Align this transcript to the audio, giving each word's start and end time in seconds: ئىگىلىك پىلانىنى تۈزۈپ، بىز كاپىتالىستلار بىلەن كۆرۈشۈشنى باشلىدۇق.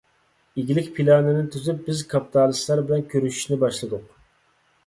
ئىگىلىك 0.61 0.87
پىلانىنى 0.95 1.43
تۈزۈپ، 1.57 1.83
بىز 1.89 2.01
كاپىتالىستلار 2.15 2.81
بىلەن 2.89 3.07
كۆرۈشۈشنى 3.13 3.63
باشلىدۇق. 3.67 4.09